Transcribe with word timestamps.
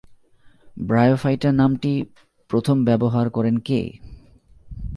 Bryophyta 0.77 1.49
নামটি 1.51 1.91
প্রথম 2.49 2.77
ব্যবহার 2.85 3.25
করেন 3.29 3.55
কে? 3.59 3.81